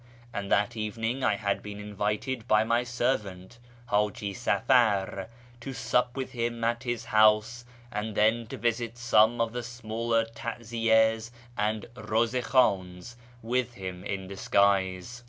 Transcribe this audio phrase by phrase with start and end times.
[0.33, 3.59] and that evening I had been invited by my servant
[3.89, 5.27] Haji Safar
[5.59, 10.25] to sup with him at his house and then to visit some of the smaller
[10.25, 15.19] taziyas and ravjza hhivdns with him in disguise.